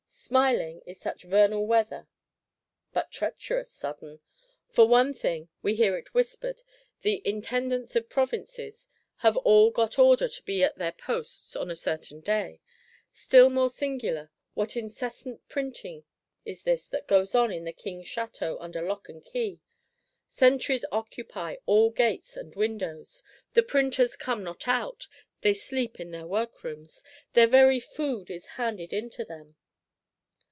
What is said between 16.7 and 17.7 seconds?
that goes on at